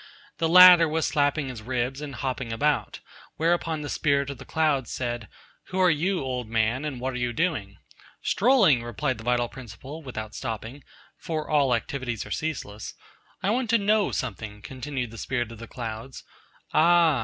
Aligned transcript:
The 0.39 0.49
latter 0.49 0.87
was 0.89 1.05
slapping 1.05 1.47
his 1.49 1.61
ribs 1.61 2.01
and 2.01 2.15
hopping 2.15 2.51
about: 2.51 3.01
whereupon 3.35 3.81
the 3.81 3.87
Spirit 3.89 4.31
of 4.31 4.39
the 4.39 4.45
Clouds 4.45 4.89
said, 4.89 5.27
'Who 5.67 5.79
are 5.79 5.91
you, 5.91 6.21
old 6.23 6.49
man, 6.49 6.85
and 6.85 6.99
what 6.99 7.13
are 7.13 7.17
you 7.17 7.31
doing?' 7.31 7.77
'Strolling!' 8.23 8.81
replied 8.81 9.19
the 9.19 9.23
Vital 9.23 9.47
Principle, 9.47 10.01
without 10.01 10.33
stopping, 10.33 10.83
for 11.19 11.47
all 11.47 11.75
activities 11.75 12.25
are 12.25 12.31
ceaseless. 12.31 12.95
'I 13.43 13.51
want 13.51 13.69
to 13.69 13.77
know 13.77 14.11
something,' 14.11 14.63
continued 14.63 15.11
the 15.11 15.19
Spirit 15.19 15.51
of 15.51 15.59
the 15.59 15.67
Clouds. 15.67 16.23
'Ah!' 16.73 17.19